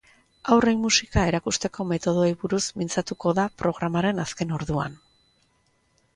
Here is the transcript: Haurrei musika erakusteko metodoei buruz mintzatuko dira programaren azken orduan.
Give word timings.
Haurrei 0.53 0.71
musika 0.85 1.25
erakusteko 1.31 1.85
metodoei 1.91 2.31
buruz 2.45 2.63
mintzatuko 2.83 3.35
dira 3.41 3.47
programaren 3.65 4.25
azken 4.27 4.57
orduan. 4.61 4.99